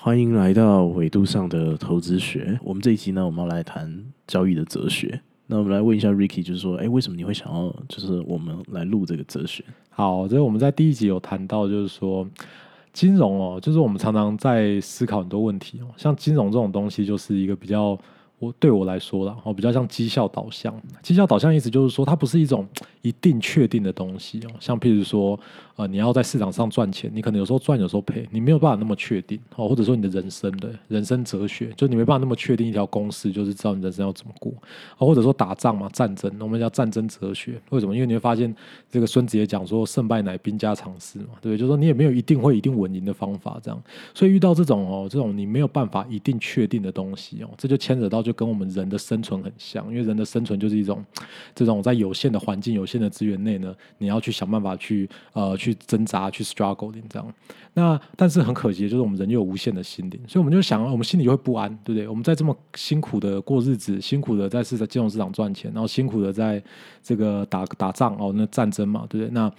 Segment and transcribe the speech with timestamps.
[0.00, 2.56] 欢迎来到纬度上的投资学。
[2.62, 3.92] 我们这一集呢，我们要来谈
[4.28, 5.20] 交易的哲学。
[5.48, 9.64] 那我们来问一下 Ricky，就是说，哎，为什么你会想要，就是我们来录这个哲学？
[9.90, 12.24] 好，这我们在第一集有谈到，就是说
[12.92, 17.98] 金融哦，就是我们常常在思考很多问题哦，像金融这种东西，就是一个比较。
[18.38, 20.72] 我对我来说啦，哦，比较像绩效导向。
[21.02, 22.66] 绩效导向意思就是说，它不是一种
[23.02, 24.50] 一定确定的东西哦。
[24.60, 25.38] 像譬如说，
[25.74, 29.68] 呃，你要在市场上赚钱，你可能有时候赚，有时候赔，你没有办法那么确定哦。
[29.68, 34.52] 或者说，你的人生的人生哲学，就你没办法那么确定一条公式，就是知道你人生要怎么过。
[34.96, 37.60] 或者说打仗嘛，战争，我们叫战争哲学。
[37.70, 37.92] 为什么？
[37.92, 38.54] 因为你会发现，
[38.88, 41.58] 这个孙子也讲说，胜败乃兵家常事嘛，对不对？
[41.58, 43.82] 就是说，你也没有一定会一定稳赢的方法，这样。
[44.14, 48.22] 所以遇到这种哦，这种你没有办法一定确定的东西哦，这就牵扯到。
[48.28, 51.02] 就跟我们人的生存很像，因为人的生存就是一种
[51.54, 57.34] 这种在有限的环境、有限的资源内呢，你要去想办法去呃去挣扎、去 struggle 这样。
[57.72, 62.06] 那但是很可惜，就是我们人有无限的心灵，所以我们就想，我们心里就会不安，对不对？
[62.06, 66.62] 我们在这么辛苦的过日子，辛苦的在市金融市场赚钱，然后辛苦的在
[67.02, 69.32] 这个打打仗哦，那战争嘛，对不对？
[69.32, 69.50] 那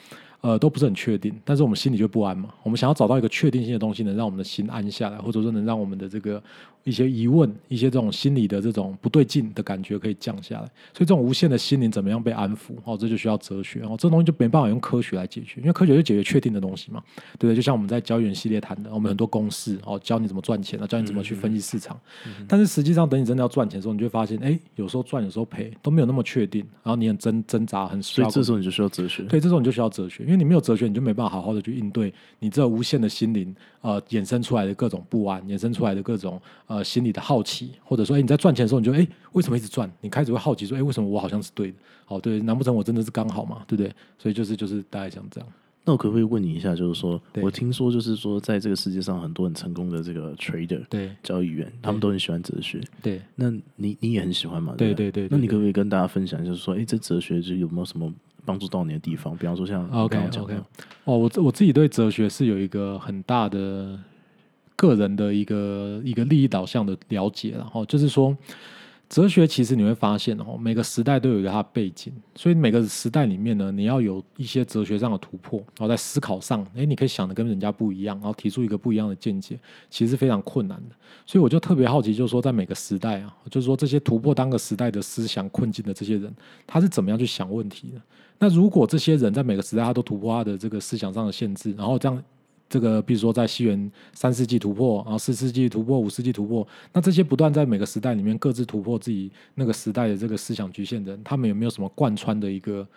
[0.41, 2.47] 呃，都不是很确定，但是我们心里就不安嘛。
[2.63, 6.41] 我们想要找到一个确定性的东西，能让我们的心安下来，或者说能让我们的这个
[6.89, 10.65] 一些疑问、一些这种心理的这种不对劲的感觉可以降下来。
[10.93, 12.73] 所以这种无限的心灵怎么样被安抚？
[12.83, 13.81] 哦，这就需要哲学。
[13.81, 17.03] 哦，这东西就没办法用科学来解决，因为科学就解决确定的东西嘛，
[17.37, 17.55] 对不对？
[17.55, 21.99] 就像我们在交易员系列谈的，我们很多公式哦，教你怎么赚钱啊，教你怎么去分析市场。
[22.47, 26.61] 但是实际上，等你真的要赚钱的时候，你就会发现，哎，有时候赚，有时候赔，都没有那么确定。
[26.81, 29.23] 然后你很挣挣扎，很所以这时候你就需要哲学。
[29.23, 31.09] 对，这时候你就需要哲学，因为你没有哲学，你就没。
[31.09, 39.91] 没办法好好的去应对你这无限的心灵，呃，衍生出来的各种不安，衍生出来的各种呃心里的好奇，或者说，哎，你在赚钱的时候，你就哎，为什么一直赚？
[40.01, 41.77] 你开始会好奇说，哎，为什么我好像是对的？
[42.07, 43.63] 哦，对，难不成我真的是刚好嘛？
[43.67, 43.93] 对不对？
[44.17, 45.49] 所以就是就是大概像这样。
[45.85, 52.81] 那我可不可以问你一下，就是说我听说，就是说，在这个世界上很多很成功的这个 trader，对交易员，他们都很喜欢哲学。
[53.01, 54.75] 对，那你你也很喜欢嘛？
[54.77, 55.27] 对对对。
[55.31, 58.11] 那你可不可以跟大家分享，就是说，哎，这哲学就有没有什么？
[58.45, 60.55] 帮助到你的地方，比方说像 OK OK
[61.03, 63.99] 哦，我我自己对哲学是有一个很大的
[64.79, 68.35] 个人的一个一个利益导向的了解，然后就是说。
[69.09, 79.57] 哲学其实你会发现哦，每个时代都有一个它的背景，所以每个时代里面呢，你要有一些哲学上的突破，然后在思考上，哎，你可以想的跟人家不一样，然后提出一个不一样的见解，
[79.89, 80.95] 其实是非常困难的。
[81.25, 86.31] 所以我就特别好奇，就是说在每个时代啊，就是说这些突破当个时代的思想困境的这些人，
[86.67, 88.01] 他是怎么样去想问题的？
[88.37, 92.23] 那如果这些人在每个时代他都突破他的这个思想上的限制，然后这样。
[92.69, 102.87] 这个，比如说在西元三世纪突破，然后四世纪突破，五世纪突破，那这些不断在每个时代里面各自突破自己那个时代的这个思想局限的人，他们有没有什么贯穿的一个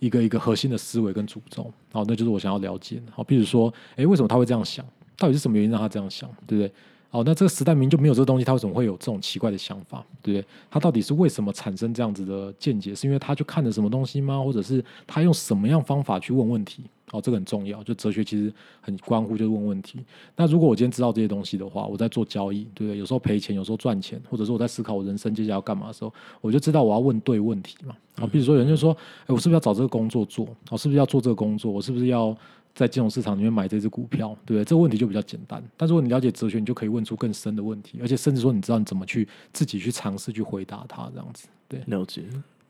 [0.00, 1.72] 一个一个核心的思维跟诅咒？
[1.92, 3.12] 好，那就是我想要了解的。
[3.12, 4.84] 好，比如说，哎，为什么他会这样想？
[5.16, 6.28] 到底是什么原因让他这样想？
[6.46, 6.72] 对不对？
[7.10, 10.04] 哦，那这个时代明就没有这个东西，他为什么会有这种奇怪的想法？
[10.22, 10.48] 对不对？
[10.70, 12.94] 他到底是为什么产生这样子的见解？
[12.94, 14.40] 是因为他去看了什么东西吗？
[14.42, 16.84] 或者是他用什么样方法去问问题？
[17.12, 17.82] 哦，这个很重要。
[17.82, 19.98] 就哲学其实很关乎，就是问问题。
[20.36, 22.98] 那如果我今天知道这些东西的话，我在做交易，对不对？
[22.98, 27.96] 有时候赔钱，有时候赚钱，或者说我在思考我人生接下来要干嘛的时候，我就知道我要问对问题嘛。
[28.16, 30.46] 啊，比如说有人就说，哎，我是不是要找这个工作做？
[30.70, 31.70] 我是不是要做这个工作？
[31.70, 32.36] 我是不是要？
[32.72, 34.64] 在金融市场里面买这只股票，对不对？
[34.64, 35.60] 这个问题就比较简单。
[35.76, 41.48] 但如果你了解哲学，你就可以问出更深的问题，而且甚至说你知道你怎么去自己去尝试去回答它，这样子。
[41.66, 42.22] 对，了解。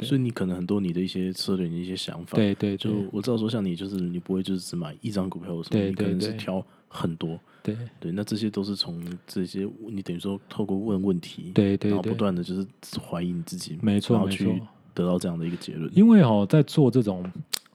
[0.07, 7.39] 所以你可能很多你的一些策略、你一些想法，对对，就我知道说像你就是你不会就是只买一张股票，什么，你可能是挑很多。
[7.63, 12.67] 对对，那这些都是从这些你等于说透过问问题，对对，然后不断的就是
[12.99, 14.55] 怀疑你自己，没错没错，
[14.95, 15.91] 得到这样的一个结论。
[15.95, 17.31] 因为哦，在做这种。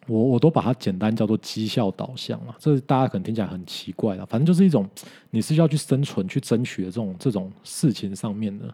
[0.07, 4.87] 我我都把它简单叫做绩效导向啊，这大家可能听起来很奇怪啊，反正就是一种
[5.31, 8.71] 你是要去生存、去争取的这种这种事情上面的。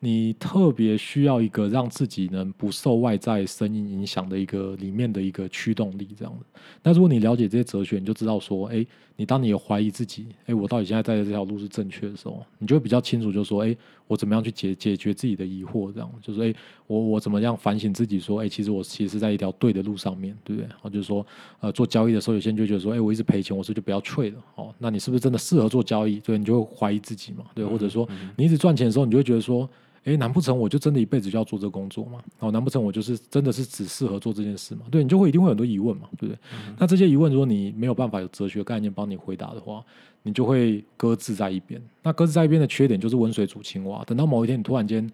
[0.00, 6.60] 你特别需要一个让自己能不受外在声音影响的一个里面的一个驱动力，这样的。
[6.82, 8.84] 那如果你了解这些哲学，你就知道说，哎，
[9.16, 13.74] 你当你有怀疑自己，哎，我到底现在在的这条路是正确的时候，你就会比较清楚，就说，哎，
[14.06, 16.54] 我怎么样去解解决自己的疑惑，这样，就是哎，
[16.86, 20.68] 我我怎么样反省自己，说，哎，其实我其实是在一条对的路上面，对不对？
[20.68, 21.26] 然后就是说，
[21.60, 26.20] 呃，做交易的时候，有些人就觉得说，哎，我一直赔钱，我是就不要 trade 了，哦，那你是不是真的适合做交易？
[26.20, 28.06] 对，你就会怀疑自己嘛，对，或者说
[28.36, 29.66] 你一直赚钱的时候，你就会觉得说。
[30.06, 32.22] 哎，难不成我就真的一辈子就要做这工作吗？
[32.38, 34.82] 哦，难不成我就是真的是只适合做这件事吗？
[34.88, 36.38] 对你就会一定会有很多疑问嘛，对不对？
[36.78, 39.84] 那这些疑问，如果你没有办法有哲学概念帮你回答的话，
[40.22, 41.82] 你就会搁置在一边。
[42.04, 44.04] 那搁置在一边的缺点就是温水煮青蛙。
[44.04, 45.10] 等到某一天你突然间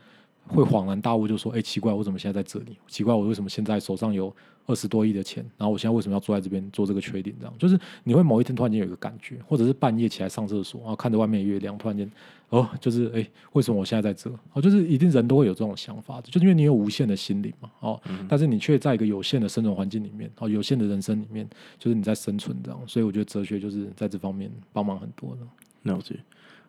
[0.46, 2.76] 会恍然大悟，就说：“哎，奇怪，我怎么现在在这里？
[2.86, 4.34] 奇怪，我为什么现在手上有
[4.66, 5.44] 二十多亿的钱？
[5.56, 7.34] 然后我现在为什么要坐在这边做这个缺点？
[7.38, 12.10] 这样就是你会某一天突然间有一个感觉，或者是半夜起来上厕所，然后看着外面的月亮，突然间
[12.50, 14.30] 哦，就是哎，为什么我现在在这？
[14.52, 21.48] 哦，就是一定人都会有这种想法的，就因为你有无限的心灵嘛，哦，但是你却在一个有限的生存环境里面，哦，有限的人生里面，
[21.78, 22.80] 就是你在生存这样。
[22.86, 25.92] 所以我觉得哲学就是在这方面帮忙很多的。
[25.92, 26.16] 了解，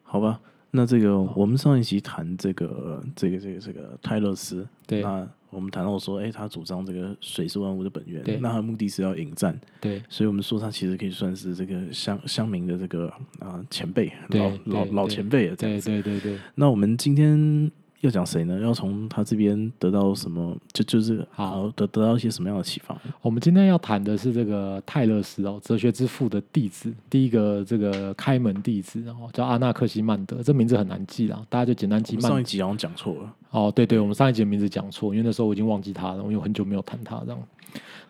[0.02, 0.40] 好吧。
[0.76, 16.40] 那这个，我们上一集谈这个，这个，这个，这个泰勒斯，对，那我们谈到说，哎，他主张这个水是万物的本源，对，那他目的是要引战，对，所以我们说他其实可以算是这个乡乡民的这个啊前辈，老老老前辈啊，这样子，对对对。
[16.56, 17.72] 那我们今天。
[18.04, 18.60] 要讲谁呢？
[18.60, 20.56] 要从他这边得到什么？
[20.74, 23.00] 就就是好得得到一些什么样的启发？
[23.22, 32.20] 我们今天要谈的是这个泰勒斯哦，哲学之父的弟子，第一个这个开门弟子哦，叫阿纳克西曼德，这名字很难记啦，大家就简单记。
[32.20, 37.40] 上一集好像讲错了哦，对对，我们上一集的名字讲错，因为那时候我已经忘记他了，我有很久没有谈他这样。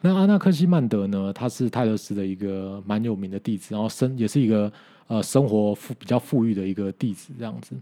[0.01, 4.73] 那阿纳克西曼德呢，他是泰勒斯的一个蛮有名的弟子，然后生也是一个
[5.05, 7.75] 呃生活富比较富裕的一个弟子这样子。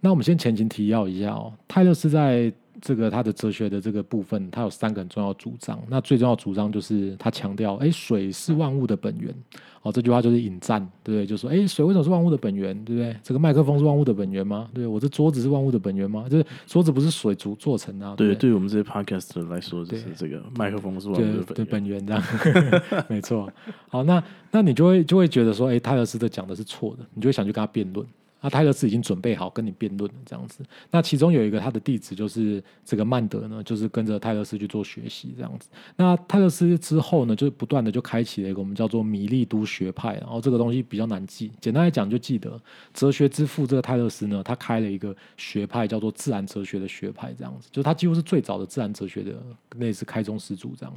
[0.00, 5.80] 那我们先前情提要一下哦，泰勒斯在这个他的哲学的这个部分，他有三个很重要主张。
[5.88, 9.34] 那最重要主张就是他强调，哎，水是万物的本源。
[9.82, 11.26] 哦，这句话就是引战，对不对？
[11.26, 12.74] 就说，哎，水为什么是万物的本源？
[12.84, 13.16] 对不对？
[13.22, 14.68] 这个麦克风是万物的本源吗？
[14.74, 16.26] 对我这桌子是万物的本源吗？
[16.28, 18.14] 就是桌子不是水组做成的。
[18.16, 22.22] 对，对于我们这些 podcast 来说，就是这个麦克风是万物的本源，这样
[23.08, 23.48] 没错。
[23.88, 28.04] 好，那那你就会就会觉得说，哎，泰勒斯的讲的是错的，你就会想去跟他辩论。
[28.46, 30.62] 那泰勒斯已经准备好跟你辩论了，这样子。
[30.88, 35.68] 那其中有一个他的弟子就是这个曼德呢，就是跟着泰勒斯去做学习，这样子。
[35.96, 42.56] 那泰勒斯之后呢，就不断的就开启了一个我们叫做米利都学派，然后这个东西比较难记，简单来讲就记得
[42.94, 49.42] 哲学之父这个泰勒斯呢，他开了一个学派叫做自然哲学的学派，这样子，就他几乎是最早的自然哲学的
[49.78, 50.94] 类似开宗始祖，这样，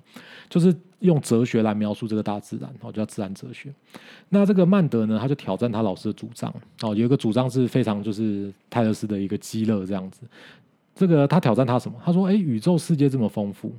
[0.48, 3.74] 就是用哲学来描述这个大自然，然后叫自然哲学。
[4.30, 10.22] 那这个曼德呢，他就挑战他老师的主张，哦，有一个主张是非常就是泰勒斯的一个激乐这样子。
[10.96, 11.98] 这个他挑战他什么？
[12.04, 13.74] 他说：“哎，宇宙世界这么丰富，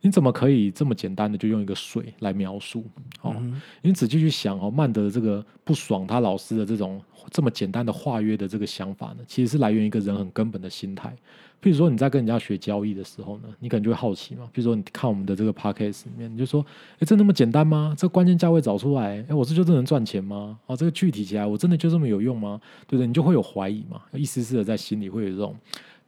[0.00, 2.82] 你怎么可以这么简单的就用一个水来描述？
[3.20, 3.36] 哦，
[3.82, 6.98] 你仔细去想哦，曼德这个不爽他老师的这种
[7.30, 11.14] 这么简单的化约的这个想法呢，其实是来源一个人很根本的心态。
[11.62, 14.48] 比如说你在跟人家学交易的时候呢，你可能就会好奇嘛。
[14.52, 16.66] 比如说你看我们的这个 p a c k a g e 里面，你就说：
[16.98, 17.94] 哎，这那么简单吗？
[17.96, 20.58] 这关键价位找出来，哎，我这就真能赚钱吗？
[20.66, 22.60] 哦，这个具体起来，我真的就这么有用吗？
[22.88, 23.06] 对不对？
[23.06, 25.54] 你就会有怀疑嘛，一丝丝的在心里会有这种。”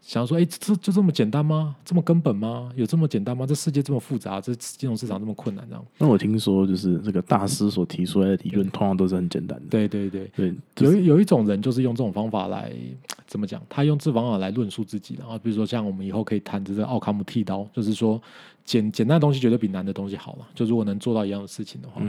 [0.06, 1.75] 想说，哎，这就这么简单吗？
[1.83, 2.71] 这么根本吗？
[2.77, 3.47] 有这么简单吗？
[3.47, 5.83] 这世界这么复杂，这金融市场这么困难，这样？
[5.97, 9.65] 那我听说，就是这个大师所提出来的理论，通常都是很简单的。
[9.71, 12.71] 对对对对，有有一种人就是用这种方法来
[13.27, 13.62] 怎么讲？
[13.67, 18.21] 他用这方法来论述自己，然后比如说像我们以后可以谈这个奥卡姆剃刀，就是说
[18.62, 20.47] 简简单的东西绝对比难的东西好了。
[20.55, 22.03] 就如果能做到一样的事情的话，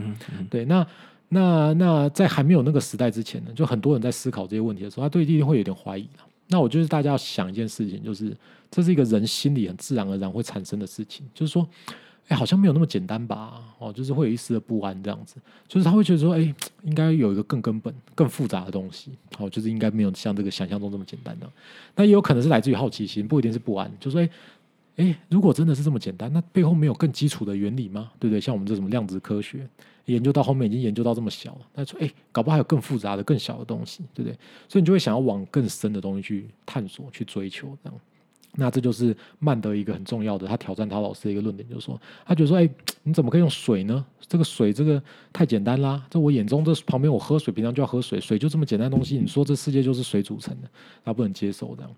[0.50, 0.86] 对，那
[1.30, 6.24] 那那在还没有那个时代之前呢，就很多人在思考这些问题的时候，他对一定会有点怀疑了。
[6.48, 8.36] 那我就是大家要想一件事情，就是
[8.70, 11.68] 这是一个人心里很自然而然会产生的事情，就是说，
[12.28, 13.62] 哎，好像没有那么简单吧？
[13.78, 15.36] 哦，就是会有一丝的不安这样子，
[15.68, 21.50] 就是他会觉得说，哎，应该有一个更根本、更复杂的东西，哦，就是应该没有像这个想象中这么简单的。
[21.94, 24.30] 那也有可能是来自于好奇心，不一定是不安，就说，哎，
[24.96, 28.10] 哎，如果真的是这么简单，那背后没有更基础的原理吗？
[28.18, 28.40] 对不对？
[28.40, 29.68] 像我们这什么量子科学。
[30.06, 34.38] 研究到后面已经研究到这么小了，那说哎，搞不好还有更复杂的、更小的东西，对不对？
[34.68, 38.00] 所以你就会想要往更深的东西去探索、去追求，这样。
[38.54, 42.70] 那这就是曼德一个很重要的，他挑战他老师的一个论点，就是说，他觉得说，哎，
[43.02, 44.06] 你怎么可以用水呢？
[44.28, 50.70] 这个水这个太简单啦，在我眼中这旁边我喝水，平常就要喝水，水就这么简单的东西，你说这世界就是水组成的，
[51.04, 51.90] 他不能接受这样。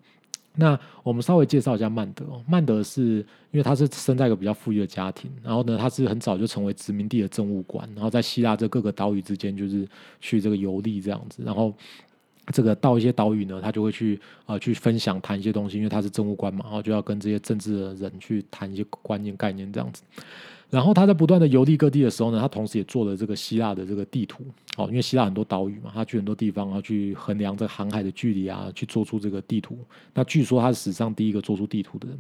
[0.61, 2.25] 那我们稍微介绍一下曼德。
[2.49, 9.87] 曼德是因为他是生在一个比较富裕的家庭，然后呢，他是很早就成为殖民地的政务官，然后在希腊这各个岛屿之间就是
[10.21, 11.73] 去这个游历这样子，然后
[12.53, 20.03] 这个到一些岛屿呢，他就会去呃去分享谈一些东西，因为他是政务官嘛，然后就要跟这些政治的人去谈一些观念概念这样子。
[20.71, 24.45] 然后他在不断的游历各地的时候呢，他同时也做了这个希腊的这个地图，
[24.77, 29.79] 哦，因为希腊很多岛屿嘛，他去很多地方，然后去衡量这个航海的距离啊，去做出这个地图。
[30.13, 32.19] 那据说他是史上第一个做出地图的人。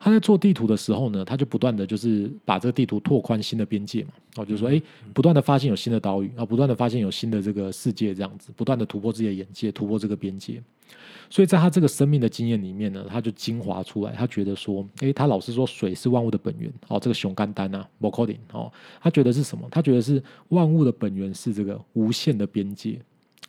[0.00, 4.82] 他在做地图的时候呢，他就不断的就是把这个地图拓宽新的边界嘛，哦，就是说，哎，
[5.12, 10.60] 不断的发现有新的岛屿，啊，不断的发现有新的这个世界这样子，不断的突破自己的眼界，突破这个边界。
[11.30, 19.66] 所以在他这个生命的经验里面呢，他就精华出来，他觉得说，诶，他老是说水是万物的本源，哦，这个熊肝丹啊 m o k o d i n 哦，他觉得是什么？
[19.70, 23.00] 他觉得是万物的本源是这个无限的边界，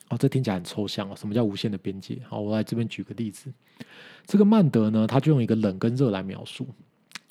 [0.09, 1.15] 哦，这听起来很抽象哦。
[1.15, 2.17] 什么叫无限的边界？
[2.27, 3.51] 好，我来这边举个例子。
[4.25, 6.65] 这个曼德呢，他就用一个冷跟热来描述。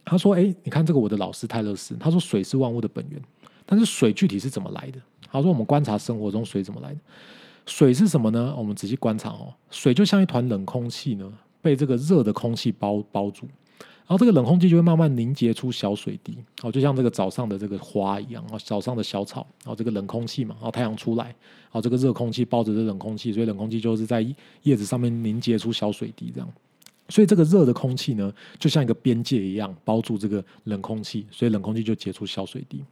[0.05, 3.21] 他说：“哎，你看这个我的老师泰勒斯，他说水是万物的本源，
[3.65, 5.01] 但是水具体是怎么来的？
[5.33, 7.01] 他说我们观察生活中水怎么来的？
[7.67, 8.55] 水是什么呢？
[8.57, 13.47] 我们仔细观察哦，水就像一团冷空气呢，被这个热的空气包包住。”
[14.07, 24.21] 然后这个冷空气就会慢慢凝结出小水滴，哦，就像这个早上的这个花一样，哦，早上的小草，然后这个冷空气嘛，然后太阳出来，然后这个热空气包着这冷空气，所以冷空气就是在
[24.65, 26.47] 叶子上面凝结出小水滴这样。
[27.09, 32.83] 所以这个热的空气呢，就像一个边界一样包住这个冷空气，所以冷空气就结出小水滴。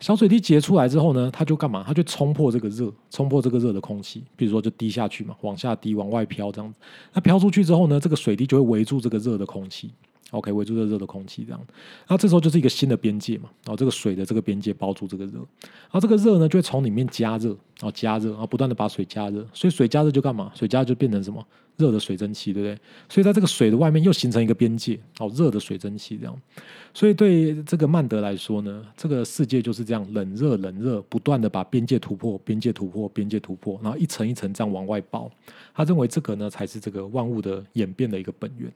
[0.00, 1.84] 小水滴结出来之后呢，它就干嘛？
[1.86, 6.78] 它就冲破这个热，冲破这个热的空气，比如说就滴下去嘛，往下滴，往外飘这样子。
[7.12, 9.90] 那飘出去之后呢，这个水滴就会围住这个热的空气。
[10.30, 11.60] OK，围住这热的空气，这样，
[12.06, 20.52] 然后这时候就是一个新的边界嘛，然后这个水的这个边界包住这个热，然后这个热呢就会从里面加热，然后加热，然后不断的把水加热，所以水加热就干嘛？
[20.54, 21.44] 水加热就变成什么？
[21.76, 22.78] 热的水蒸气，对不对？
[23.08, 26.42] 所以在这个水的外面又形成一个边界，哦，热的水蒸气这样，
[26.92, 35.30] 所以对这个曼德来说呢，这个世界就是这样，冷热冷热，不断的把边界突破，边界突破，边界突破，然后一层一层这样往外爆。
[35.72, 38.70] 他认为这个呢才是这个万物的演变的一个本源。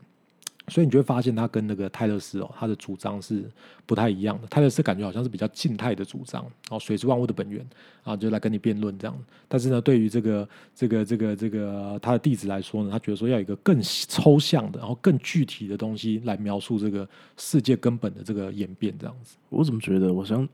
[0.69, 3.45] 所以你就会发现，他跟那个泰勒斯哦，他的主张是
[3.85, 4.47] 不太一样的。
[4.49, 7.65] 泰勒斯感觉好像是比较静态的主张，哦，水是万物的本源
[8.03, 9.17] 啊，就来跟你辩论这样。
[9.47, 17.07] 但是呢，对于这个这个这个这个他的弟子来说呢，他觉得说要有一个更抽象的，然后更具体的东西来描述这个
[17.37, 19.37] 世界根本的这个演变这样子。
[19.51, 20.49] 我怎么觉得，我想。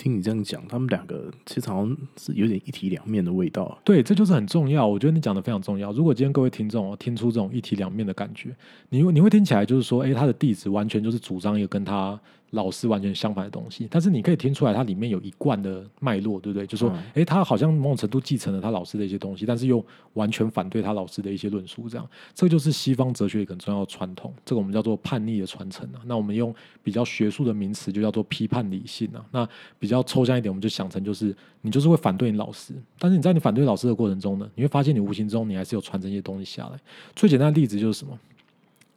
[0.00, 3.78] 听你这样讲，他们两个其实好像是有点一体两面的味道。
[3.84, 4.86] 对，这就是很重要。
[4.86, 5.92] 我觉得你讲的非常重要。
[5.92, 8.56] 如果今天各位听众听出这种一体两面的感觉，
[8.88, 12.18] 你你会听起来就是说，哎，他的弟子完全就是主张一个跟他。
[12.50, 16.66] 老师完全相反的东西，但是你可以听出来，它里面有一贯的脉络，对不对？
[16.66, 26.00] 就说，哎，他好像某种程度继承了他老师的一些东西，但是又完全反对他老师的一些论述，这样，这就是西方哲学一个很重要的传统，这个我们叫做叛逆的传承啊。
[26.06, 26.52] 那我们用
[26.82, 29.24] 比较学术的名词，就叫做批判理性啊。
[29.30, 36.78] 那比较抽象一点，我们就想成就是你就是会反对你老师，但是你在你反对老师的过程中呢，你会发现你无形中你还是有传承一些东西下来。
[37.14, 38.18] 最简单的例子就是什么？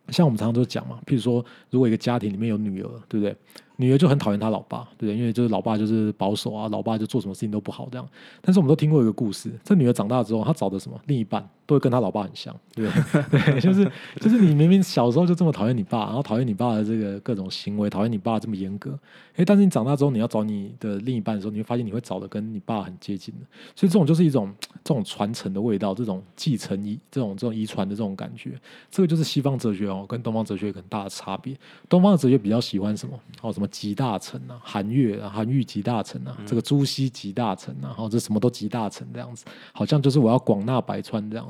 [0.10, 3.36] 像我们常常都讲嘛，譬如说，如果一个家庭里面有女儿，对不对？
[3.78, 5.18] 女儿就很讨厌她老爸，对不对？
[5.18, 8.08] 因为就是老爸就是保守啊，老爸就做什么事情都不好这样。
[8.42, 11.48] 但是我们都听过一个故事，这女儿长大之后，她找的什么另一半？
[11.66, 12.90] 都会跟他老爸很像， 对
[13.32, 13.90] 对，就是
[14.20, 18.98] 就是你明明小时候就这么讨厌你爸，然后讨厌你爸的这个各种行为，讨厌你爸这么严格，
[19.36, 24.54] 哎，但是你长大之后你要找你的另一半的时候，你会发现你会找的跟你爸很接近的，所以这种就是一种
[24.84, 28.60] 这种传承的味道，这种继承遗这种这种遗传的这种感觉，
[28.92, 31.56] 这个就是西方哲学哦，跟东方哲学很大的差别。
[31.88, 33.18] 东方的哲学比较喜欢什么？
[33.42, 41.48] 哦，什么集大成啊，韩愈啊，韩愈集大成啊，这个朱熹集大成啊，然后这什么都集大成这样子，好像就是我要广纳百川这样。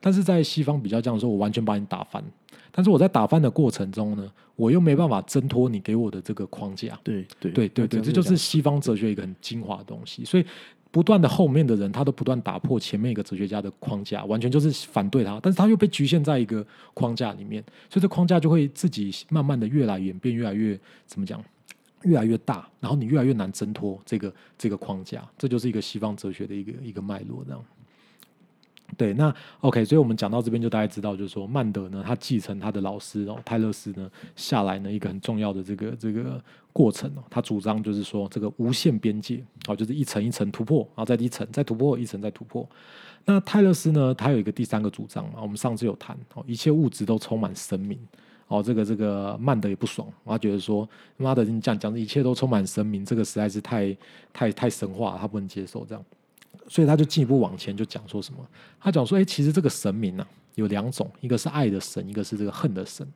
[0.00, 2.22] 但是在西方比较这样说，我完全把你打翻。
[2.70, 6.98] 但是我在打翻的过程中呢，我又没办法挣脱你给我的这个框架。
[7.02, 10.24] 对对对对对，这就是西方哲学一个很精华的东西。
[10.26, 10.44] 所以
[10.90, 15.40] 不断的后面的人，他都不断打破前面一个哲学家的框架，完全就是反对他。
[15.42, 21.42] 但是他又被局限在一个框架里面，所以这框架就会自己慢慢的越来演变，越来越怎么讲，
[22.02, 25.26] 越来越大，然后你越来越难挣脱这个这个框架。
[25.38, 27.64] 这就是一个西方哲学的一个一个脉络，这样。
[28.96, 42.68] 对，那 OK，所以我们讲到这边就大家知道，就是说曼德呢，他继承他的老师哦泰勒斯呢下来呢一个很重要的这个这个过程哦，他主张就是说这个无限边界哦，就是一层一层突破，然后再一层再突破，一层再突破。
[43.24, 47.98] 那泰勒斯呢，他有一个第三个主张嘛，我们上次有谈哦，一切物质都充满生命
[48.46, 53.96] 哦，这个这个曼德也不爽，他觉得说妈的，你讲讲一切都充满生命，这个实在是太
[54.32, 56.04] 太太神话，他不能接受这样。
[56.68, 58.46] 所以他就进一步往前就讲说什么？
[58.80, 60.26] 他讲说，哎，其实这个神明呢。
[60.56, 63.06] 有两种，一个是爱的神，一个是这个恨的神。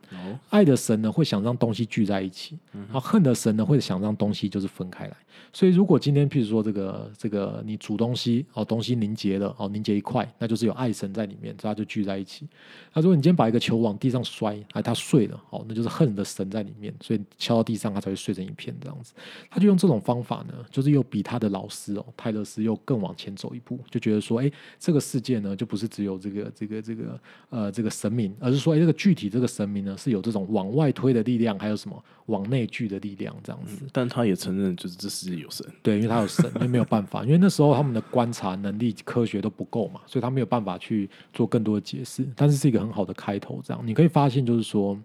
[0.51, 5.17] 爱的神呢，会想让东西聚在一起；然后恨的神呢，会想让东西就是分开来。
[5.53, 12.47] 所以，如果今天譬如说这个这个你煮东西哦，东西凝结了哦，凝结一块，那就是有爱神在里面，所以它就聚在一起。
[12.93, 19.15] 那如果你今天把一个球往地上摔，哎，它碎了哦，那就是恨的神在里面，所以敲到地上它才会碎成一片这样子。
[19.49, 27.19] 他就用这种方法呢，就是又比他的老师哦泰勒斯又更往前走一步，就觉得说，哎，这个世界呢，就不是只有这个这个这个。
[27.49, 33.87] 呃，这个神明，而是说，哎，这个具体这个神明呢，是有这种往外推的力量，还有什么往内聚的力量，这样子。
[33.93, 35.67] 但他也承认，就是这世界有神。
[35.83, 42.25] 对，因为他有神，因为没有办法，因为那时候他们的观察能力、科学都不够嘛，所以他没有办法去做更多的解释。
[42.37, 44.99] 但是是一个很好的开头，这样你可以发现，就是说。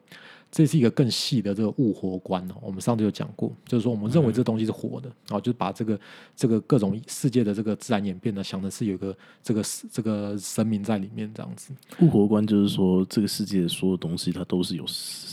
[0.55, 2.55] 这是一个更细的这个物活观哦。
[2.61, 5.99] 我们上次有讲过，就是说我们认为这东西是活的，然后就是把这个
[6.33, 11.73] 这个各种世界的这个自然演变呢，想的是有一个这个这个神明在里面这样子。
[11.99, 14.85] 物活观就是说，这个世界所有东西它都是有，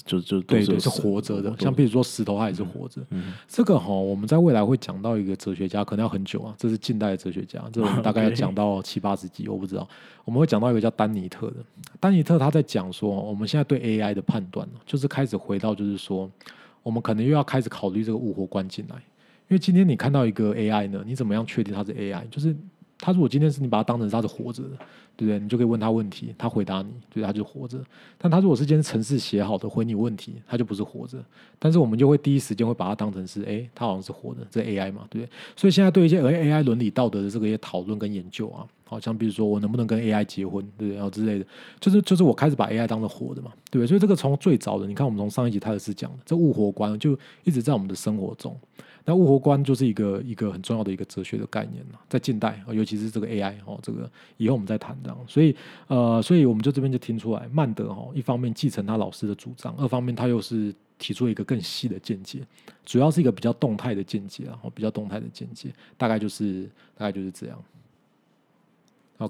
[0.04, 1.54] 就就对对是活着的。
[1.60, 3.00] 像比如说石头，它也是活着。
[3.46, 6.52] 这个哈，我们在未来会讲到一个哲学家，可能要很久啊。
[6.58, 9.88] 这是近代的哲学家， 这我们大概要讲到七八十集，我不知道。
[10.24, 11.56] 我们会讲到一个叫丹尼特的，
[11.98, 16.30] 丹尼特他在讲说，我们现在对 AI 的判断，就是开始回到，就是说，
[16.82, 18.96] 我们可能又要开始考虑这个物货关进来，
[19.48, 22.26] 因为今天你看到一个 AI 呢，你怎么样确定它是 AI？
[22.30, 22.56] 就是
[23.02, 24.70] 他如果今天是你把它当成他是活着的。
[25.14, 25.38] 对不对？
[25.38, 27.78] 你就可以问他问题，他回答你，对，他就活着。
[28.16, 31.22] 但他如果是今天程式写好的回你问题，他就不是活着。
[31.58, 35.30] 但是我们就会第一时间会把它当成是，哎，他好像是活的，这 AI 嘛，对不对？
[35.54, 40.96] 所以现在对一些 AI 伦理道德的这个一些讨论跟研究啊，好像比如说我能不能跟 AI 结婚，对不对？
[40.96, 41.44] 然后之类的，
[41.78, 43.86] 就是就是我开始把 AI 当成活的嘛，对不对？
[43.86, 48.58] 所以这个从最早的，你看我们从上一集泰勒斯讲的，这物活观就一直在我们的生活中。
[49.04, 55.18] 那物活观就是一个一个很重要的一个哲学的概念了，在近代尤其是这个 AI 哦，这个以后我们再谈这样。
[55.26, 55.54] 所以
[55.88, 62.40] 呃，所以我们就这边就听出来，曼德哦一方面继承他老师的主张，二方面他又是提出一个更细的见解，
[62.84, 67.58] 主要是一个比较动态的见解，然后比较动态的见解，大概就是大概就是这样。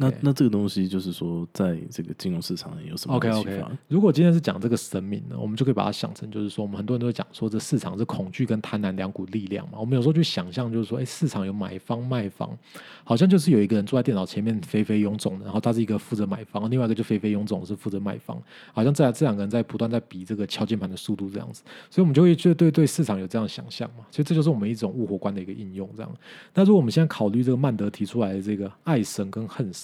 [0.01, 3.65] 那那这个东西就是说，在这个金融市场有什么 OK OK？
[3.89, 9.79] 如果今天是讲这个神明呢，我们就可以把它想成，就是说，我们很多人都会讲说，这市场是恐惧跟贪婪两股力量嘛。
[9.79, 12.57] 我们有时候去想象，就是说，哎，市场有买方卖方，
[13.05, 18.41] 好像就是有一个人坐在电脑前面飞飞臃肿的，然后他是一个负责买方，另外一个就飞飞臃肿是负责卖方，
[18.73, 21.63] 好像这这两个人在不断在比这个敲键盘的速度这样子。
[21.89, 24.05] 所以我们就会就对对市场有这样想象嘛。
[24.11, 26.13] 所以这就是我们一种物活观的一个应用这样。
[26.53, 29.82] 那如果我们现在考虑这个曼德提出来的这个爱神跟恨神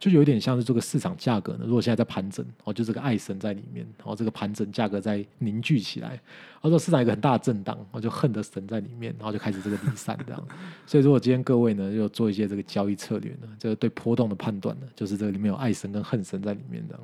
[0.00, 10.48] 就有点像是这个市场价格呢，如果现在在盘整，哦，就这个爱神在里面，然后这个盘整价格在凝聚起来，然后说市场一个很大的震荡，我就恨的神在里面，然后就开始这个离散这样。
[10.86, 17.02] 所以如果今天各位呢，又做一些这个交易策略呢，这个对波动的判断呢，就是这个里面有爱神跟恨神在里面这样。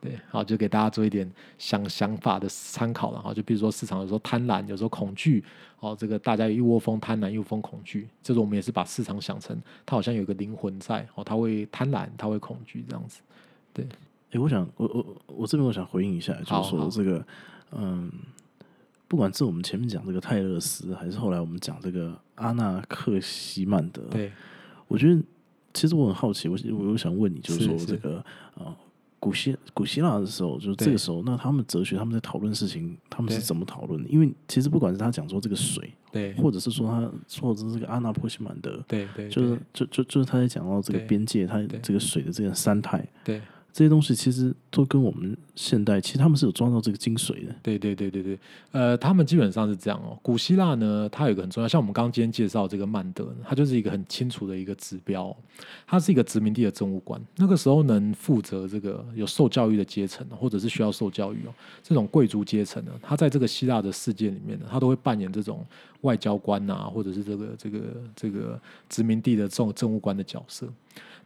[0.00, 3.34] 对，好，就给大家做一点想想法的参考了哈。
[3.34, 5.44] 就比如说市场有时候贪婪，有时候恐惧，
[5.78, 9.54] 哦，这个大家一窝蜂贪婪，一窝蜂恐惧，这种我们也是把市场想成
[9.84, 13.20] 它好像有个灵魂在，哦，它会贪婪，它会恐惧这样子。
[13.74, 13.86] 对，
[14.30, 17.26] 哎，我想，我我我这边我想回应一下，就是说这个，
[17.72, 18.10] 嗯，
[19.06, 24.32] 不管是我们前面讲这个泰勒斯，还是后来我们讲这个阿纳克西曼德，对，
[24.88, 25.20] 我觉得
[25.74, 28.74] 其实我很好奇，我我我想问你，就是说这个啊。
[29.20, 34.08] 古希古希腊的时候，就是这个时候，那他们哲学他们在讨论事情，他们是怎么讨论的？
[34.08, 37.00] 因为其实不管是他讲说这个水，对，或者是说他，
[37.40, 43.40] 或者是这个阿纳波西曼德，对对，就是就就就是他在讲到这个边界，他这个水的这个三态，对。
[43.72, 47.54] 这些东西其实都跟我们现代，其实他们是有装到这个精髓的。
[47.62, 48.38] 对对对对对，
[48.72, 50.18] 呃，他们基本上是这样哦。
[50.22, 55.34] 古希腊呢，它有一个很重要，像我们刚刚今天介绍这个曼德，它就是一个很清楚的一个指标，
[55.86, 57.20] 它是一个殖民地的政务官。
[57.36, 65.64] 那个时候能负责这个有受教育的阶层，或者是需要受教育哦，这种贵族阶层呢，他在这个希腊的世界里面呢，他都会扮演这种
[66.00, 67.78] 外交官啊，或者是这个这个
[68.16, 70.68] 这个殖民地的这种政务官的角色。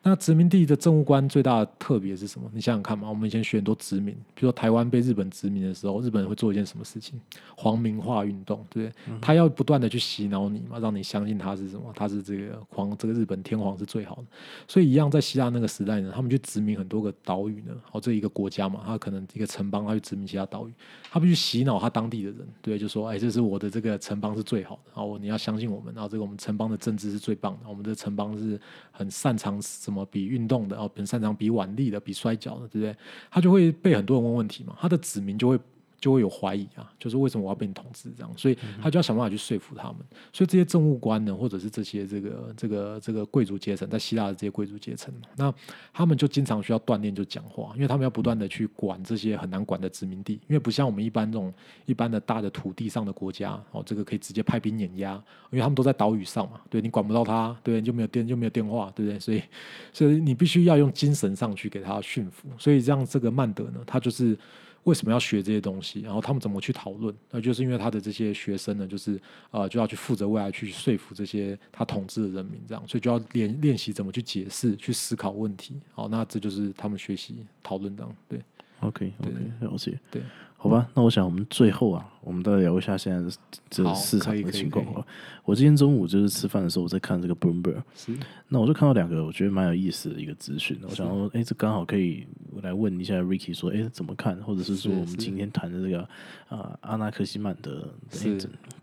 [0.07, 2.47] 那殖民地的政务官最大的特别是什么？
[2.53, 7.19] 你想想看嘛，我们以前学很多殖民，比如说台湾被日本殖民的时候，日本人会做一件什么事情？
[7.57, 9.19] 皇民化运动，对不对？
[9.23, 11.91] 他要不断的去洗脑你嘛，让你相信他是什么？
[11.95, 14.25] 他是这个皇，这个日本天皇是最好的。
[14.69, 20.73] 所以一样在希腊那个时代呢，他们去殖民很多个岛屿呢，哦，这一个国家嘛，他可能一个城邦，他去殖民其他岛屿，
[21.11, 28.61] 他必须洗脑他当地的人，对，就说，哎，这是我的这个城邦是最好的，然后你要相信我们，然后这个我们城邦的政治是最棒的，我们的城邦是
[28.93, 30.77] 很擅长什么么比运动的。
[30.77, 32.97] 哦，很擅长比腕力的，比摔跤的，对不对？
[33.31, 35.59] 他就会被很多人问问题嘛，他的子民就会。
[36.05, 39.97] 就会有怀疑啊，就是为什么我要被你统治这样，所以他就要想办法去说服他们。
[40.35, 45.51] 所以这些政务官呢，或者是这些这个这个这个贵族阶层，在希腊的这些贵族阶层，那
[45.95, 51.51] 他们就经常需要锻炼，就讲话，因为他们要不断的去管这些很难管的殖民地，因为不像我们一般这种
[51.87, 55.15] 一般的大的土地上的国家，哦，这个可以直接派兵碾压，
[55.51, 59.19] 因为他们都在岛屿上嘛，对你管不到他，对你，就没有电就没有电话，对不对？
[59.19, 59.43] 所以
[59.91, 64.37] 所以你必须要用精神上去给他驯服，所以让这个曼德呢，他就是。
[64.85, 66.01] 为什么要学这些东西？
[66.01, 67.15] 然后他们怎么去讨论？
[67.31, 69.21] 那就是因为他的这些学生呢，就是
[69.51, 75.81] 呃，就要去负责未来去说服这些他统治的人民，这样，所以就要练练习怎么去解释、去思考问题。
[75.93, 78.17] 好，那这就是他们学习讨论这样。
[78.29, 78.41] 对
[78.87, 79.99] OK OK，了解。
[80.11, 80.23] 对，
[80.57, 83.37] 好吧，那我想我们最后啊，我们再聊一下现在
[83.69, 85.05] 这市场的情况吧。
[85.45, 88.17] 我今天中午就是吃饭的时候，我在看这个 Bloomberg，是，
[88.49, 94.37] 那我就看到两个我觉得蛮有意思的一个资讯，我想说，哎，这刚好可以我来问一下 Ricky 说，哎，怎么看？
[94.39, 96.09] 或者是说我们今天谈的这个
[96.49, 98.37] 啊，阿纳克西曼的，这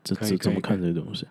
[0.03, 1.25] 这怎么看这个东西？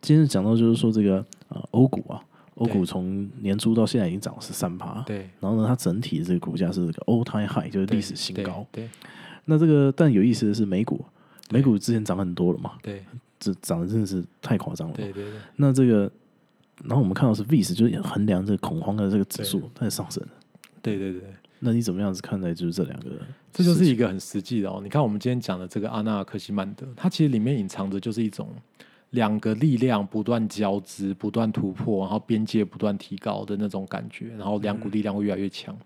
[0.00, 2.22] 今天讲到就是说这个啊，欧股啊。
[2.60, 5.30] 欧股从年初到现在已经涨了十三趴，对。
[5.40, 8.66] 然后呢，它整体的这个股价是这个 all time high，就是历史新高。
[8.70, 8.86] 对。
[9.46, 11.02] 那这个但有意思的是，美股，
[11.48, 12.72] 美股之前涨很多了嘛？
[12.82, 13.02] 对。
[13.38, 14.94] 这涨的真的是太夸张了。
[14.94, 15.32] 对对对。
[15.56, 16.00] 那这个，
[16.84, 20.22] 然后我们看到是 VIX，就是衡量这个恐慌的这个指数在上升。
[20.82, 21.22] 对对对。
[21.60, 23.08] 那你怎么样子看待就是这两个？
[23.54, 24.80] 这就是一个很实际的哦。
[24.82, 28.46] 你看我们今天讲的这个阿纳克西曼德，它其实里面隐藏着就是一种。
[29.10, 35.76] 两个力量不断交织、不断突破，然后边界不断提高的那种感觉，然后两股力量会越来越强。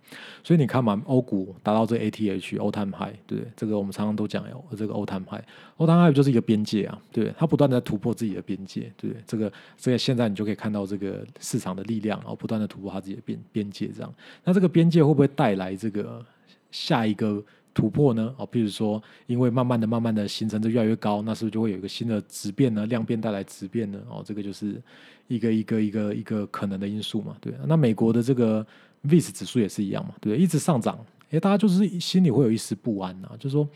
[0.42, 14.14] 所以你看嘛，欧股达到这 ATH o t i m e High，对这个我们常常都讲有这个 all time high，all time high 就是一个边界啊，对它不断的突破自己的边界，对这个这个现在你就可以看到这个市场的力量，然后不断的突破它自己的边边界这样。
[14.44, 16.22] 那这个边界会不会带来这个
[16.70, 17.42] 下一个？
[17.74, 18.32] 突破呢？
[18.38, 22.86] 哦，譬如说，因为慢慢的、慢慢的形成就越来越高，那是不是就会有一个新的质变呢？
[22.86, 24.00] 量变带来质变呢？
[24.08, 24.80] 哦，这个就是
[25.26, 27.36] 一个一个一个一个可能的因素嘛？
[27.40, 27.52] 对。
[27.66, 28.64] 那美国的这个
[29.04, 30.14] VIX 指数也是一样嘛？
[30.20, 30.96] 对，一直上涨，
[31.30, 33.68] 哎，大家就是心里会有一丝不安呐，就说，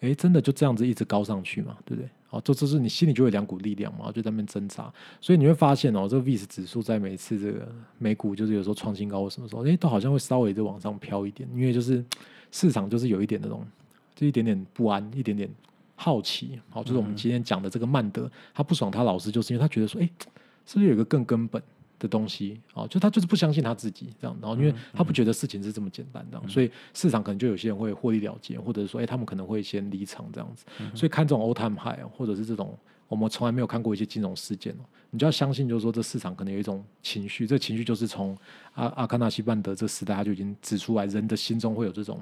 [0.00, 1.76] 哎，真的就这样子一直高上去嘛？
[1.84, 2.08] 对不对？
[2.30, 4.90] 哦，这这是你心里就有两股力量嘛，就在那边挣扎。
[5.20, 12.02] 所以你会发现哦，这个 VIX 指数在每次这个美股就是有时候创新高或什么时候，哎，都好像会稍微的往上飘一点，因为就是。
[12.52, 13.66] 市场就是有一点那种，
[14.14, 15.50] 就一点点不安，一点点
[15.96, 16.60] 好奇。
[16.70, 20.08] 好，就是我们今天讲的这个曼德，他不爽他老师，就是因为他觉得说，哎，
[20.64, 21.60] 是不是有一个更根本
[21.98, 22.60] 的东西？
[22.74, 24.36] 哦，就他就是不相信他自己这样。
[24.40, 30.64] 然后，因为他不觉得事情是这么简单的，所以市场可能就有些人会获利了结，或者说，哎，他们可能会先离场这样子。
[30.94, 32.76] 所以看这种 old time high，或者是这种
[33.12, 38.34] 我们从来没有看过一些金融事件哦，你就要相信，就是说这市场可能有一种情绪，这情绪就是从
[38.72, 42.18] 阿阿卡纳西曼德这时代他就已经指出来，人的心中会有这种。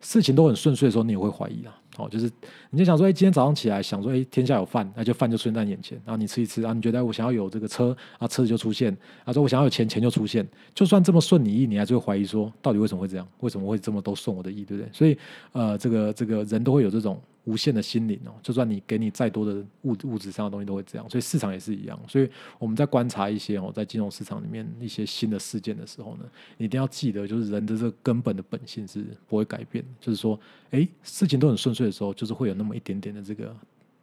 [0.00, 1.78] 事情都很顺遂的时候，你也会怀疑啊。
[1.98, 2.28] 哦，就是
[2.70, 10.44] 你就想说，哎，今天早上起来想说，哎，天下有饭，那就饭就出现在眼前，然后你吃一吃，然后你觉得我想要有这个车，啊，车子就出现，啊，说我想要有钱，钱就出现。
[10.74, 13.28] 就算这么顺你意，你还是会怀疑说，到底为什么会这样？
[13.40, 14.90] 为什么会这么都顺我的意，对不对？
[14.92, 15.16] 所以，
[15.52, 17.20] 呃，这个这个人都会有这种。
[17.50, 21.10] 无限的心灵哦，就算你给你再多的物物质上的东西，都会这样。
[21.10, 21.98] 所以市场也是一样。
[22.06, 26.24] 所以我们在观察一些哦，在金融市场里面一些新的事件的时候呢，
[26.58, 29.84] 一定要记得，就是人的这个根本的本性是不会改变。
[30.00, 30.38] 就是说，
[30.70, 33.56] 哎，事情都很顺遂的时候，就是会有那么一点点的这个。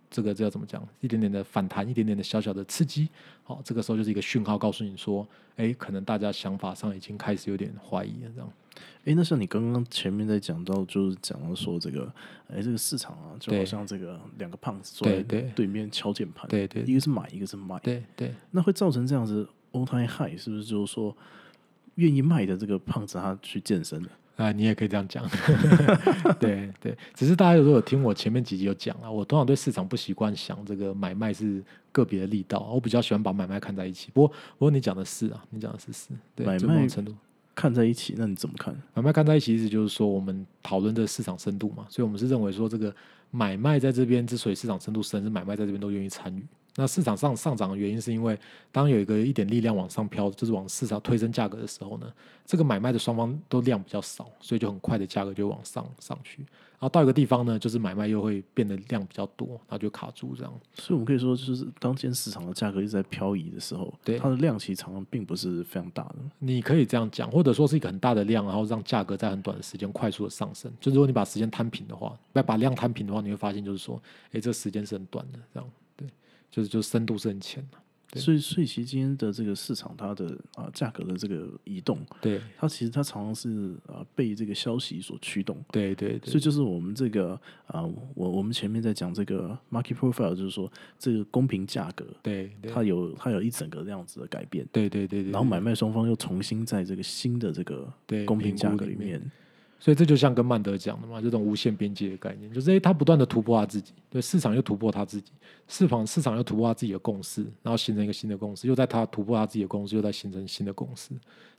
[0.10, 0.82] 这个这要怎么讲？
[1.02, 3.10] 一点点的反弹，一点点的小小的刺激，
[3.44, 8.50] 好，这个时候就是一个讯号，告诉你说，哎，可能大家想法上已经开始有点怀疑了，这样。
[9.06, 12.12] 哎，那像你刚刚前面在讲到，就是讲到说这个，
[12.50, 15.22] 哎，这个市场啊，就好像这个两个胖子坐在
[15.56, 20.64] 对面敲键盘，对对，一个是买，一个是卖，对对，那会造成这样子 all time high，是不是？
[20.64, 21.16] 就是说，
[21.96, 24.10] 愿意卖的这个胖子他去健身了。
[24.36, 25.28] 啊，你也可以这样讲，
[26.40, 34.12] 对对，只是大家有时候有听我前面几集有讲啊，我通常对市场不习惯想这个买卖是个别的力道，我比较喜欢把买卖看在一起。
[34.14, 37.16] 不过，不过你讲的是啊，你讲的是是，买卖程度
[37.58, 38.72] 看在一起，那你怎么看？
[38.94, 42.96] 买卖看在一起，意思就是说我们讨论的市场深度嘛，所以我们是认为说这个
[43.32, 46.46] 买卖在这边之所以市场深度深，是买卖在这边都愿意参与。
[46.76, 48.38] 那市场上上涨的原因，是因为
[48.72, 52.06] 当有一个一点力量往上飘，就是往市场推升价格的时候呢，
[52.46, 56.46] 这个买卖的双方都量比较少，所以就很快的价格就往上上去。
[56.80, 60.54] 然后到一个地方呢，就是买卖又会变得量比较多，然后就卡住这样。
[60.76, 66.16] 所以我们可以说，就是当今市场的价格一直在漂移的时候，对它的量其实常常并不是非常大的。
[66.40, 70.72] 你可以这样讲，或者说是一个很大的量，然后让价格在很短的时间快速的上升。
[70.80, 76.08] 就如果你把时间摊平的话，再把量摊平的话，你会发现就是说，哎，这时间是很短的这样对。
[76.50, 77.78] 就是就深度是很浅的，
[78.14, 82.40] 所以所以其实今天的这个市场它的啊价格的这个移动，对。
[82.58, 87.84] 它其实它常常是啊被这个消息所驱动，对对，所以就是我们这个啊
[88.16, 97.92] 我我们前面在讲这个 market profile，就是说这个公平价格，对它有它有一整个这样子的改变，对对对对，然后买卖双方又重新在这个新的这个
[98.26, 99.22] 公平价格里面。
[99.80, 105.32] 所以这就像跟曼德讲的嘛，这种无限边界的概念，就是诶，他不断的突破他自己，对市场又突破他自己，
[105.68, 111.12] 市场市场又突破他自己的共识，然后形成一个新的共识，又在他突破他自己的共识，又在形成新的共识，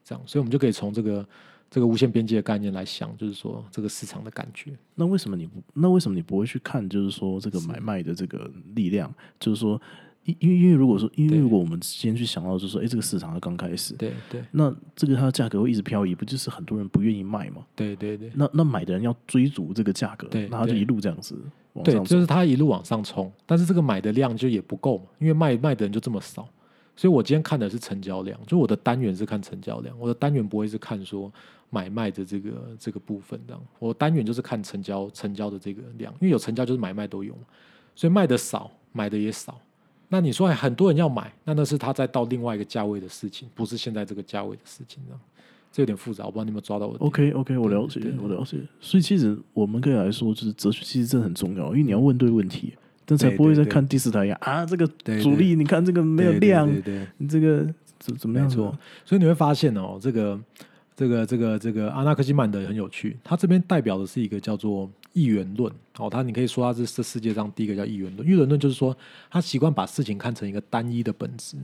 [0.05, 1.27] 这样，所以我们就可以从这个
[1.71, 4.73] 这个无限边界的概念来想，就是说这个市场的感觉。
[4.95, 5.63] 那为什么你不？
[5.75, 6.89] 那为什么你不会去看？
[6.89, 9.81] 就是说这个买卖的这个力量，就是说
[10.25, 17.65] 因因为因为如果说，因为如果我们先去想到，就是说，哎，这个市场它刚开始，对对，那这个它的价格会一直漂移，不就是很多人不愿意卖嘛？
[17.75, 21.35] 对对对，那那买的人要追逐这个价格，对，那他就一路这样子
[21.73, 21.99] 往对。
[22.05, 26.47] 就是他一路往上冲，但是这个买的量就也不够嘛，因为卖卖的人就这么少，
[26.95, 31.33] 所以我今天看的是成交量，就我的单元是看成交量，我的单元不会是看说
[31.71, 37.43] 买卖的这个这个部分这样，我单元就是看成交成交的这个量，因为有成交就是买卖都有嘛，
[37.95, 39.59] 所以卖的少，买的也少。
[40.09, 45.21] 那你说很多人要买，那那是他再到另外一个价位的事情，不是现在这个价位的事情，这样
[45.71, 47.05] 这有点复杂，我不知道你有没有抓到我的。
[47.05, 48.57] OK OK，我了解，我了解。
[48.81, 52.73] 所以其实我们可以来说，就是哲学其实真的很重要，因为你要问对问题，
[53.05, 54.87] 但才不会再看第四台一样啊，这个
[55.23, 56.67] 主力你看这个没有量，
[57.29, 57.67] 这个
[57.99, 58.49] 怎怎么样？
[58.49, 60.41] 没错，所以你会发现哦，这个
[60.97, 68.27] 这个这个这个阿纳克西曼德很有趣，他这边代表的是一个叫做一元论哦，他你可以说他是这世界上第一个叫一元论。
[68.27, 68.97] 一元论就是说
[69.31, 71.57] 他习惯把事情看成一个单一的本质。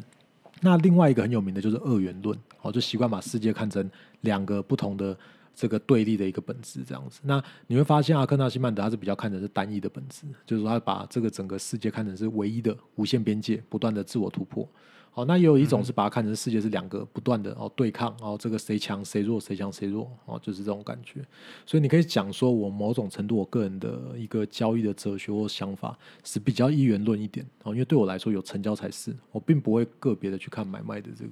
[0.61, 3.89] 那另外一个很有名的就是二元论哦，就习惯把世界看成
[4.23, 5.17] 两个不同的
[5.55, 7.21] 这个对立的一个本质这样子。
[7.23, 14.69] 那你会发现阿克纳西曼德他是比较看成是单一的本质，就是说他把这个整个世界看成是唯一的无限边界，不断的自我突破。
[15.17, 21.25] 好，那也有一种是把它看成世界是两个不断的哦对抗，哦这个谁强谁弱，谁强谁弱，哦就是这种感觉。
[21.65, 31.31] 所以你可以讲说，我某种程度我个人的一个交易的哲学或想法是比较一元论一点哦，因为对我来说有成交才是，我并不会个别的去看买卖的这个。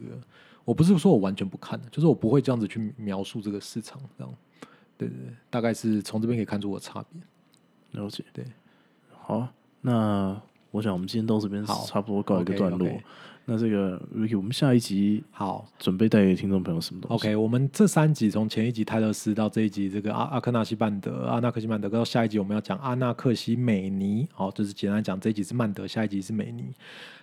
[0.65, 4.33] 我不是说我完全不看的，就是我不会这样子去描述这个市场，这样。
[4.97, 8.01] 对对对，大概是从这边可以看出我的差别。
[8.01, 8.25] 了解。
[8.33, 8.45] 对，
[9.11, 9.49] 好，
[9.81, 10.41] 那
[10.73, 12.89] 我想我们今天到这边好差不多告一个段落。
[13.45, 24.29] 那这个 Ricky，我们下一集好，准备带给听众朋友什么东西 OK，我们这三集从前一集泰勒斯到这一集这个阿阿克纳西曼德、阿纳克西曼德，到下一集我们要讲阿纳克西美尼。
[24.33, 26.73] 好，就是简单讲，这一集是曼德，下一集是美尼。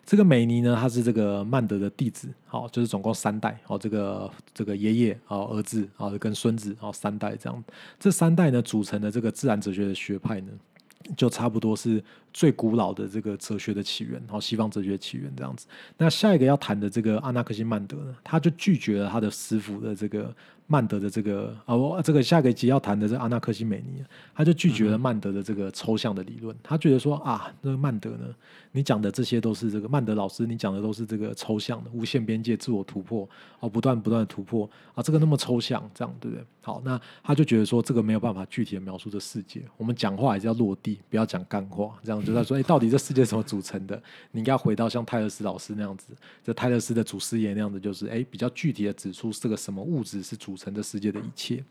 [0.06, 7.64] 这个美尼呢，他是这个曼德的弟子，好，就是总共三代，好，这个这个爷爷，好，儿子，好，跟孙子，好，三代这样。
[7.98, 10.52] 这三代呢，组成的这个自然哲学的学派呢，
[11.16, 15.68] 就差不多是最古老的这个哲学的起源，然后西方哲学起源这样子。
[15.98, 20.34] 那下一个要谈的这个阿纳克西曼德呢，他就拒绝了他的师傅的这个
[20.68, 24.04] 曼德的这个啊，我这个下个集要谈的是阿纳克西美尼，
[24.36, 26.56] 他就拒绝了曼德的这个抽象的理论。
[26.62, 28.28] 他觉得说啊，那个曼德呢，
[28.72, 33.28] 你讲的这些都是这个曼德老师，你讲的都是这个抽象的无限边界自我突破
[33.60, 36.46] 哦，不断不断的突破啊，这个那么抽象，这样对不对？
[36.62, 44.02] 好，那他就觉得说这个没有办法具体的描述这世界，我们讲话还是要落地，不要讲干话，这样就在说，哎，到底这世界是怎么组成的？
[44.32, 46.08] 你应该回到像泰勒斯老师那样子，
[46.44, 51.64] 这泰勒斯的祖师爷那样子，就是哎比较具体的指出这个什么物质是组成这世界的一切。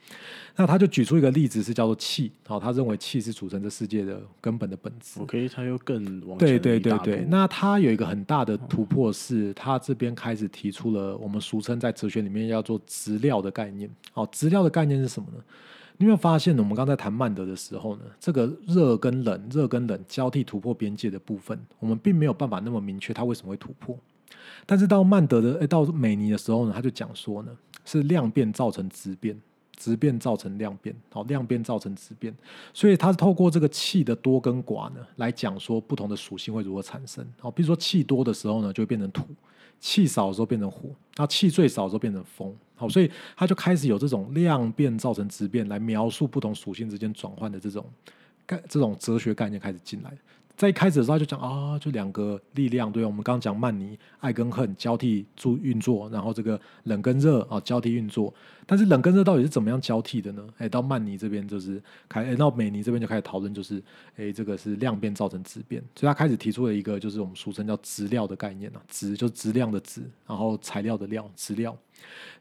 [0.56, 5.20] 那他就举出一个例子是叫做气，好，他认为气是组成这世界的根本的本质。
[5.20, 13.88] OK，他又更往对对对对，那他有一个很大的突破是，他这边开始提出了我们俗称在哲学里面叫做资料的概念。
[14.14, 15.42] 哦，资料的概念是什么呢？
[16.00, 16.62] 你有没有发现呢？
[16.62, 23.98] 我们刚才谈曼德的时候呢，这个热跟冷、热跟冷交替突破边界的部分，我们并没有办法那么明确它为什么会突破。
[24.64, 27.50] 但是到曼德的，诶到美尼的时候呢，他就讲说呢，
[27.84, 29.36] 是量变造成质变，
[29.78, 32.34] 质变造成量变，好，量变造成质变，
[32.74, 37.24] 所以他是透过这个气的多跟寡呢，来讲说不同的属性会如何产生。
[37.38, 39.22] 好，比如说气多的时候呢，就会变成土；
[39.78, 42.54] 气少的时候变成火；那气最少的时候变成风。
[42.74, 47.84] 好，所以他就开始有这种量变造成质变来描述不同属性之间转换的这种
[48.44, 50.12] 概这种哲学概念开始进来。
[50.56, 58.34] 在一开始的时候就讲啊，就两个力量，对，我们刚刚讲曼尼爱跟恨交替做运作，然后这个冷跟热啊交替运作。
[58.70, 60.46] 但是冷跟热到底是怎么样交替的呢？
[60.58, 63.82] 哎，到曼尼这边就是开，哎，到美尼这边就开始讨论，就是
[64.16, 71.74] 哎，这个是量变造成质变，所以他开始提出了一个就是我们俗称叫质料的概念啊，质就质量的质，然后材料的料，质料。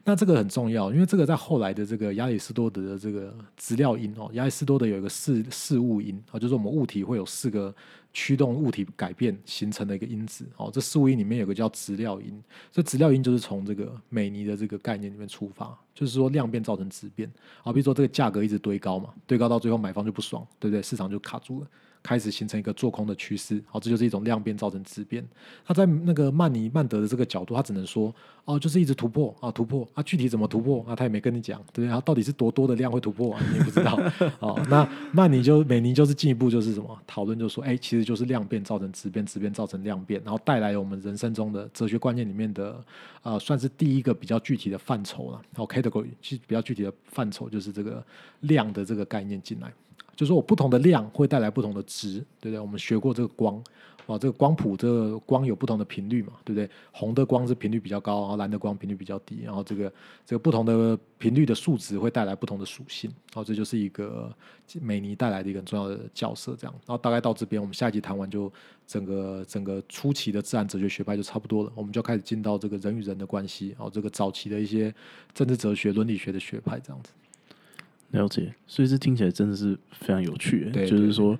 [0.04, 7.74] 那这个很重要，因为这个在后来的这个亚里士多德的这个质料因哦，亚里士多德有一个四四物因啊，就是我们物体会有四个
[8.12, 17.28] 驱动物体改变形成的一个因子哦，这四物因里面有个叫质料因，这质料因就是从这个美尼的这个概念里面出发，就是说量变造成质变
[17.60, 20.80] 好，比如说这个价格一直堆高嘛，堆高到最后买方就不爽，对不对？
[20.80, 21.66] 市场就卡住了。
[22.08, 25.22] 开始形成一个做空的趋势，好，这就是一种量变造成质变。
[25.62, 28.14] 他在那个曼尼曼德的这个角度，他只能说
[28.46, 31.88] 哦，就是一直突破啊，突破啊，具体怎么突破啊，他也没跟你讲，对不对？
[31.90, 34.00] 他到底是多多的量会突破啊，你也不知道
[34.40, 34.58] 哦。
[34.70, 42.82] 那曼尼就美尼就是进一步就是什么讨论，就说哎，其实就是量变造成质变，质变造成量变，然后带来我们人生中的哲学观念里面的
[43.22, 45.42] 呃，算是第一个比较具体的范畴了。
[45.54, 48.02] 然后 category 其实比较具体的范畴就是这个
[48.40, 49.70] 量的这个概念进来。
[50.18, 52.58] 就是说我不同的量会带来不同的值，对不对？
[52.58, 53.62] 我们学过这个光。
[54.06, 56.66] 哦，这个光谱，这个光有不同的频率嘛，对不对？
[56.92, 59.92] 红的光是频率比较高，然后蓝的光频率比较低，然后这个
[60.24, 64.34] 这个不同的频率的数值会带来不同的属性，然后这就是一个
[64.80, 66.56] 美尼带来的一个重要的角色。
[66.58, 68.50] 这样，然后大概到这边，我们下一集谈完就
[68.86, 74.90] 整个整个初期的自然哲学学派就差不多了，我们就开始进到这个人与人的关系，然后这个早期的一些
[75.34, 77.10] 政治哲学、伦理学的学派这样子。
[78.10, 81.38] 了解，所以这听起来真的是非常有趣，就是说。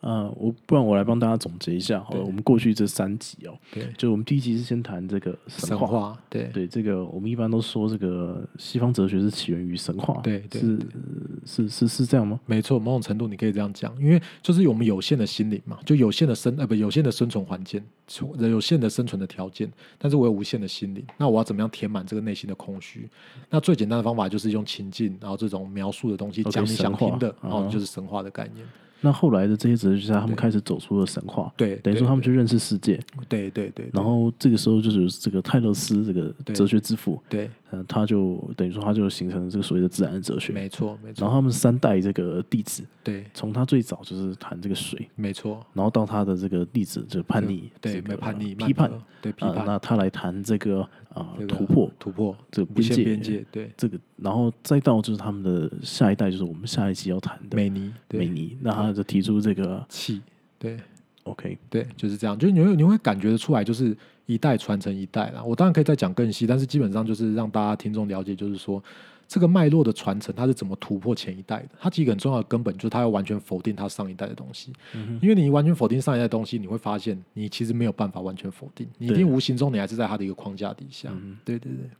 [0.00, 2.22] 呃，我不然我来帮大家总结一下好了。
[2.22, 10.78] 我们过去这三集哦，对，就我们第一集是先谈这个神话，对对，这个我们一般都说这个西方哲学是起源于神话，对，是
[11.44, 12.40] 是是是这样吗？
[12.46, 17.82] 没错，某种程度你可以这样讲，因为就是我们有限的心灵嘛，就有限的生呃不有限的生存环境，
[18.38, 23.06] 有限的生存的条件，但是我有无限的心灵，那我要怎么样填满这个内心的空虚？
[23.50, 28.66] 那最简单的方法就是用情境，然后这种描述的东西讲你想听的，然后就是神话的概念。
[29.00, 33.88] 那后来的这些哲学家，他们开始走出了神话，对，等于说他们去认识世界，对对对。
[33.92, 41.22] 然后这个时候就是这个泰勒斯这个哲学之父，对，嗯，他就等于说他就形成了这个所谓的自然哲学，没错没错。
[41.22, 48.90] 然后他们三代这个弟子，对，从他最早就是谈这个水，没错，然后到他的这个弟子就叛逆，对，没叛逆批判，
[49.22, 50.80] 对批判，那他来谈这个
[51.14, 59.86] 啊突破突破这个边界边界，对这个，然后再到就是他们的下一代，就是我们下一期要谈的美尼美尼，那他就提出这个。
[59.88, 60.20] 气
[60.58, 60.78] 对
[61.24, 63.96] ，OK 对，就是这样，就是你会你会感觉得出来，就是
[64.32, 65.42] 一代传承一代啦。
[65.42, 68.82] 我当然可以再讲更细，但是基本上就是让大家听众了解，就是说
[69.26, 71.70] 这个脉络的传承，它是怎么突破前一代的。
[71.80, 74.72] 它几个很重要的根本，就是它要完全否定它上一代的东西。
[74.94, 81.10] 嗯因为你完全否定上一代东西，你会发现你其实没有办法完全否定，你一定无形中你还是在它的一个框架底下。
[81.44, 81.90] 对对对。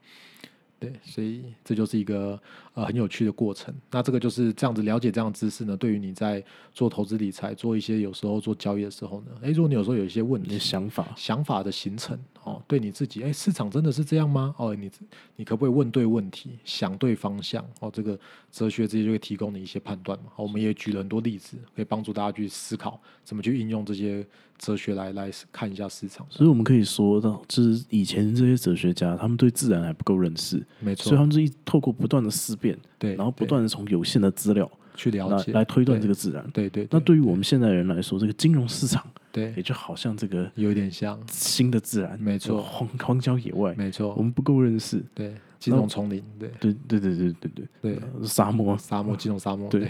[0.80, 2.40] 对，所以这就是一个
[2.72, 3.72] 呃很有趣的过程。
[3.90, 14.54] 那这个就是这样子了解这样知识呢，对于你在做投资理财、做一些有时候做交易的时候呢，诶，如果你有时候有一些问题、想法、想法的形成哦，对你自己，哎，市场真的是这样吗？
[14.58, 14.90] 哦，你
[15.36, 17.64] 你可不可以问对问题、想对方向？
[17.80, 18.18] 哦，这个
[18.50, 20.26] 哲学这些就会提供你一些判断嘛。
[20.36, 24.26] 我们也举了很多例子，可以帮助大家去思考怎么去应用这些。
[24.62, 36.86] 哲学来来看一下市场，所以我们可以说到，就是以前这些哲学家，他们对自然还不够认识，没错，所以他们是一透过不断的思辨，对，然后不断的从有限的资料去了解，来推断这个自然，对对。
[36.90, 41.18] 那对于我们现代人来说，这个金融市场，对，也就好像这个有点像。
[41.30, 45.32] 新的自然，没错，荒荒郊野外，没错，我们不够认识，对。
[45.58, 46.50] 金融丛林，对。
[46.58, 47.50] 对对对对对
[47.82, 48.76] 对对，沙漠。
[48.78, 49.88] 沙漠金融沙漠，对，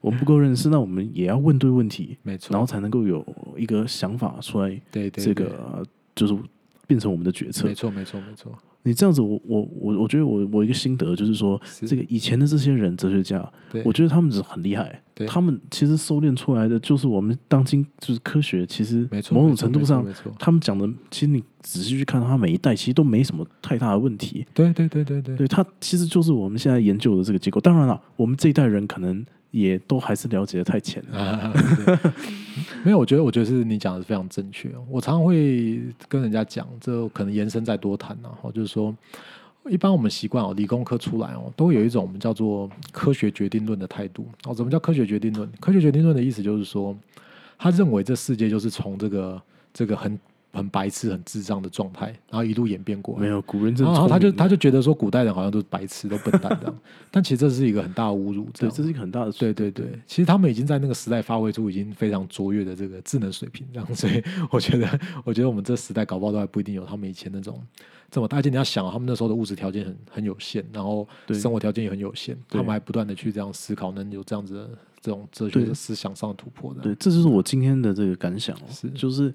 [0.00, 3.24] 我们不够认识，那我们也要问对问题，没错，然后才能够有
[3.56, 5.86] 一个想法出来，对对，这个
[6.16, 6.36] 就是
[6.86, 8.52] 变成我们的决策，没错没错没错。
[8.84, 13.52] 你这样子，我我我我觉得我我一个心得就是说，这个以前的这些人哲学家，
[13.84, 20.06] 我觉得他们是很厉害，他们其实收敛出来的就是我们当今就是科学，其实某种程度上，
[20.38, 24.46] 他们讲的，其实你仔细去看，他每一代其实都没什么太大的问题。
[24.52, 27.60] 对对对对对，对他其实就是我们现在研究的这个结构。
[27.60, 29.24] 当然了，我们这一代人可能。
[29.54, 31.54] 也都还是了解的太浅了，
[32.82, 34.68] 没有，我觉得，我觉得是你讲的非常正确。
[34.90, 38.92] 我常常会跟人家讲，这可能延伸再多谈然后，就是说，
[39.70, 44.26] 一般我们习惯哦，理工科出来哦，都有一种我们叫做科学决定论的态度。
[44.44, 45.48] 哦，什么叫科学决定论？
[45.60, 46.96] 科学决定论的意思就是说，
[47.56, 49.40] 他认为这世界就是从这个
[49.72, 50.18] 这个很。
[50.54, 53.20] 很白痴、很智障的状态，然后一路演变过来。
[53.22, 56.74] 没有古人，然后他就他就觉得说，古代人好像都是白痴、都笨蛋这样。
[57.10, 59.32] 但其实这是一个很大的侮辱，对，这是一个很大的。
[59.32, 63.94] 对对对，其实他们已经在那个时代发挥出已经非常卓越的这个智能水平，这样。
[63.94, 67.60] 所以 我觉得，我觉得我们这时代搞不好都还不一定有他们以前那种
[68.10, 68.36] 这么大。
[68.36, 76.80] 而且你要想，他们那时候的物质条件很很有限，然后生活条件也很有限，他们还不断的去这样思考，能有这样子的这种哲学的思想上的突破的。
[76.80, 79.34] 对，这就是我今天的这个感想哦，是就是。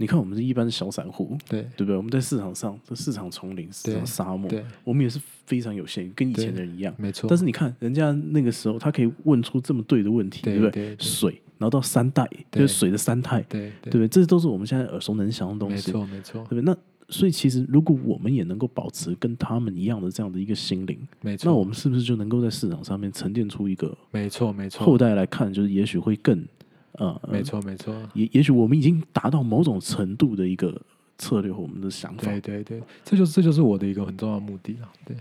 [0.00, 1.94] 你看，我们是一般的小散户，对对不对？
[1.94, 4.50] 我们在市场上，这市场丛林、市场沙漠，
[4.82, 7.28] 我们也是非常有限，跟以前的人一样，没错。
[7.28, 10.96] 但是你看，人家那个时候，他可以问出这么对的问题，对不对？
[10.98, 14.08] 水，然后到三代，就是水的三态，对对不对？
[14.08, 16.62] 这都是我们现在耳熟能详的东西，没错没错，对不对？
[16.62, 16.74] 那
[17.10, 23.94] 所以其实，如果我们也能够保持跟他们一样的这样的一个心灵，没错，那我们是不是就能够在市场上面沉淀出一个？
[24.12, 26.42] 没错没错，后代来看，就是也许会更。
[26.92, 30.80] 呃，没错没错，也也许我们已经达到某种程度的一个
[31.18, 32.24] 策略和我们的想法。
[32.24, 34.88] 对对对，这就是这就是我的一个很重要的目的了。
[35.04, 35.16] 对，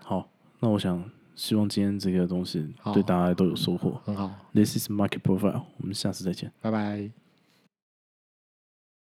[0.00, 0.28] 好，
[0.60, 1.02] 那我想
[1.34, 4.00] 希望今天这个东西对大家都有收获。
[4.04, 7.21] 很好，This is market profile，我们下次再见，拜拜。